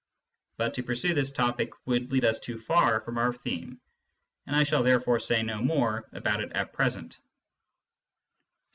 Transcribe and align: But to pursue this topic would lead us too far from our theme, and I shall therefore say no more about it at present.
But 0.57 0.73
to 0.73 0.83
pursue 0.83 1.13
this 1.13 1.29
topic 1.29 1.73
would 1.85 2.11
lead 2.11 2.25
us 2.25 2.39
too 2.39 2.57
far 2.57 3.01
from 3.01 3.19
our 3.19 3.31
theme, 3.31 3.79
and 4.47 4.55
I 4.55 4.63
shall 4.63 4.81
therefore 4.81 5.19
say 5.19 5.43
no 5.43 5.61
more 5.61 6.09
about 6.11 6.41
it 6.41 6.53
at 6.53 6.73
present. 6.73 7.19